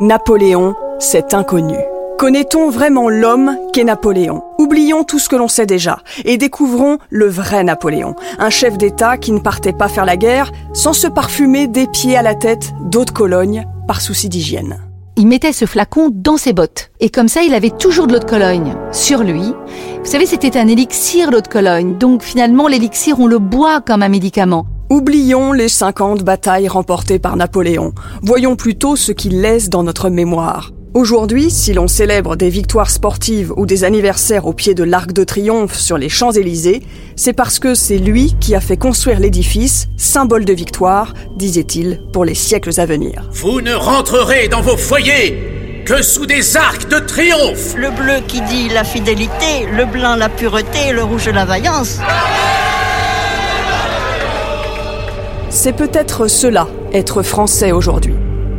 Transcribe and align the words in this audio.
Napoléon, 0.00 0.76
c'est 1.00 1.34
inconnu. 1.34 1.76
Connaît-on 2.18 2.70
vraiment 2.70 3.08
l'homme 3.08 3.56
qu'est 3.72 3.82
Napoléon? 3.82 4.44
Oublions 4.56 5.02
tout 5.02 5.18
ce 5.18 5.28
que 5.28 5.34
l'on 5.34 5.48
sait 5.48 5.66
déjà 5.66 5.98
et 6.24 6.38
découvrons 6.38 6.98
le 7.10 7.26
vrai 7.26 7.64
Napoléon, 7.64 8.14
un 8.38 8.48
chef 8.48 8.78
d'État 8.78 9.16
qui 9.16 9.32
ne 9.32 9.40
partait 9.40 9.72
pas 9.72 9.88
faire 9.88 10.04
la 10.04 10.16
guerre 10.16 10.52
sans 10.72 10.92
se 10.92 11.08
parfumer 11.08 11.66
des 11.66 11.88
pieds 11.88 12.16
à 12.16 12.22
la 12.22 12.36
tête 12.36 12.74
d'eau 12.82 13.04
de 13.04 13.10
Cologne 13.10 13.66
par 13.88 14.00
souci 14.00 14.28
d'hygiène. 14.28 14.78
Il 15.16 15.26
mettait 15.26 15.52
ce 15.52 15.64
flacon 15.64 16.10
dans 16.12 16.36
ses 16.36 16.52
bottes 16.52 16.92
et 17.00 17.10
comme 17.10 17.26
ça 17.26 17.42
il 17.42 17.52
avait 17.52 17.70
toujours 17.70 18.06
de 18.06 18.12
l'eau 18.12 18.20
de 18.20 18.24
Cologne 18.24 18.76
sur 18.92 19.24
lui. 19.24 19.52
Vous 20.04 20.10
savez, 20.12 20.26
c'était 20.26 20.56
un 20.56 20.68
élixir 20.68 21.32
l'eau 21.32 21.40
de 21.40 21.48
Cologne, 21.48 21.98
donc 21.98 22.22
finalement 22.22 22.68
l'élixir 22.68 23.18
on 23.18 23.26
le 23.26 23.40
boit 23.40 23.80
comme 23.80 24.04
un 24.04 24.08
médicament. 24.08 24.64
Oublions 24.90 25.52
les 25.52 25.68
50 25.68 26.22
batailles 26.22 26.66
remportées 26.66 27.18
par 27.18 27.36
Napoléon. 27.36 27.92
Voyons 28.22 28.56
plutôt 28.56 28.96
ce 28.96 29.12
qu'il 29.12 29.42
laisse 29.42 29.68
dans 29.68 29.82
notre 29.82 30.08
mémoire. 30.08 30.72
Aujourd'hui, 30.94 31.50
si 31.50 31.74
l'on 31.74 31.88
célèbre 31.88 32.36
des 32.36 32.48
victoires 32.48 32.88
sportives 32.88 33.52
ou 33.58 33.66
des 33.66 33.84
anniversaires 33.84 34.46
au 34.46 34.54
pied 34.54 34.72
de 34.72 34.84
l'Arc 34.84 35.12
de 35.12 35.24
Triomphe 35.24 35.78
sur 35.78 35.98
les 35.98 36.08
Champs-Élysées, 36.08 36.82
c'est 37.16 37.34
parce 37.34 37.58
que 37.58 37.74
c'est 37.74 37.98
lui 37.98 38.34
qui 38.40 38.54
a 38.54 38.60
fait 38.60 38.78
construire 38.78 39.20
l'édifice, 39.20 39.88
symbole 39.98 40.46
de 40.46 40.54
victoire, 40.54 41.12
disait-il, 41.36 42.00
pour 42.14 42.24
les 42.24 42.34
siècles 42.34 42.80
à 42.80 42.86
venir. 42.86 43.28
Vous 43.30 43.60
ne 43.60 43.74
rentrerez 43.74 44.48
dans 44.48 44.62
vos 44.62 44.78
foyers 44.78 45.82
que 45.84 46.00
sous 46.00 46.24
des 46.24 46.56
arcs 46.56 46.88
de 46.88 46.98
triomphe 46.98 47.74
Le 47.76 47.90
bleu 47.90 48.22
qui 48.26 48.40
dit 48.40 48.70
la 48.70 48.84
fidélité, 48.84 49.66
le 49.70 49.84
blanc 49.84 50.16
la 50.16 50.30
pureté, 50.30 50.92
le 50.94 51.04
rouge 51.04 51.28
la 51.28 51.44
vaillance. 51.44 51.98
C'est 55.68 55.76
peut-être 55.76 56.28
cela, 56.28 56.66
être 56.94 57.22
français 57.22 57.72
aujourd'hui. 57.72 58.14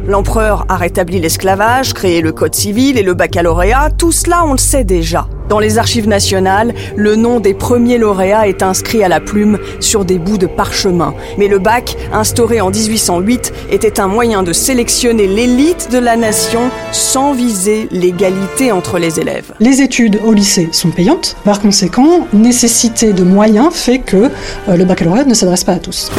L'empereur 0.05 0.65
a 0.69 0.77
rétabli 0.77 1.19
l'esclavage, 1.19 1.93
créé 1.93 2.21
le 2.21 2.31
code 2.31 2.53
civil 2.53 2.99
et 2.99 3.01
le 3.01 3.15
baccalauréat, 3.15 3.89
tout 3.97 4.11
cela 4.11 4.45
on 4.45 4.51
le 4.51 4.59
sait 4.59 4.83
déjà. 4.83 5.27
Dans 5.49 5.57
les 5.57 5.79
archives 5.79 6.07
nationales, 6.07 6.75
le 6.95 7.15
nom 7.15 7.39
des 7.39 7.55
premiers 7.55 7.97
lauréats 7.97 8.47
est 8.47 8.61
inscrit 8.61 9.03
à 9.03 9.07
la 9.07 9.19
plume 9.19 9.57
sur 9.79 10.05
des 10.05 10.19
bouts 10.19 10.37
de 10.37 10.45
parchemin. 10.45 11.15
Mais 11.39 11.47
le 11.47 11.57
bac, 11.57 11.97
instauré 12.13 12.61
en 12.61 12.69
1808, 12.69 13.53
était 13.71 13.99
un 13.99 14.07
moyen 14.07 14.43
de 14.43 14.53
sélectionner 14.53 15.25
l'élite 15.25 15.89
de 15.91 15.97
la 15.97 16.15
nation 16.15 16.69
sans 16.91 17.33
viser 17.33 17.87
l'égalité 17.89 18.71
entre 18.71 18.99
les 18.99 19.19
élèves. 19.19 19.51
Les 19.59 19.81
études 19.81 20.19
au 20.23 20.33
lycée 20.33 20.69
sont 20.71 20.91
payantes. 20.91 21.35
Par 21.43 21.59
conséquent, 21.59 22.27
nécessité 22.33 23.13
de 23.13 23.23
moyens 23.23 23.73
fait 23.73 23.97
que 23.97 24.29
euh, 24.69 24.75
le 24.77 24.85
baccalauréat 24.85 25.25
ne 25.25 25.33
s'adresse 25.33 25.63
pas 25.63 25.73
à 25.73 25.79
tous. 25.79 26.11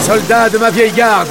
Soldats 0.00 0.50
de 0.50 0.58
ma 0.58 0.70
vieille 0.70 0.90
garde, 0.90 1.28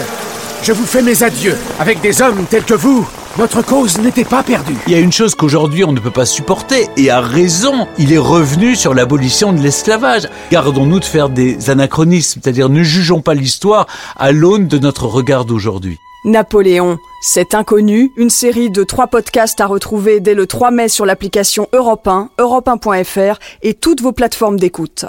je 0.63 0.71
vous 0.71 0.85
fais 0.85 1.01
mes 1.01 1.23
adieux. 1.23 1.57
Avec 1.77 1.99
des 1.99 2.21
hommes 2.21 2.45
tels 2.49 2.63
que 2.63 2.73
vous, 2.73 3.05
notre 3.37 3.61
cause 3.61 3.99
n'était 3.99 4.23
pas 4.23 4.43
perdue. 4.43 4.77
Il 4.87 4.93
y 4.93 4.95
a 4.95 4.99
une 4.99 5.11
chose 5.11 5.35
qu'aujourd'hui 5.35 5.83
on 5.83 5.91
ne 5.91 5.99
peut 5.99 6.09
pas 6.09 6.25
supporter, 6.25 6.87
et 6.95 7.09
à 7.09 7.19
raison, 7.19 7.89
il 7.97 8.13
est 8.13 8.17
revenu 8.17 8.77
sur 8.77 8.93
l'abolition 8.93 9.51
de 9.51 9.59
l'esclavage. 9.59 10.29
Gardons-nous 10.51 11.01
de 11.01 11.05
faire 11.05 11.27
des 11.27 11.69
anachronismes, 11.69 12.39
c'est-à-dire 12.41 12.69
ne 12.69 12.81
jugeons 12.81 13.19
pas 13.19 13.33
l'histoire 13.33 13.87
à 14.17 14.31
l'aune 14.31 14.67
de 14.67 14.77
notre 14.77 15.05
regard 15.07 15.43
d'aujourd'hui. 15.43 15.97
Napoléon, 16.23 16.97
c'est 17.21 17.55
inconnu, 17.55 18.13
une 18.15 18.29
série 18.29 18.69
de 18.69 18.85
trois 18.85 19.07
podcasts 19.07 19.59
à 19.59 19.65
retrouver 19.65 20.21
dès 20.21 20.33
le 20.33 20.47
3 20.47 20.71
mai 20.71 20.87
sur 20.87 21.05
l'application 21.05 21.67
Europe 21.73 22.07
1, 22.07 22.29
europe1.fr 22.39 23.37
et 23.63 23.73
toutes 23.73 24.01
vos 24.01 24.13
plateformes 24.13 24.59
d'écoute. 24.59 25.05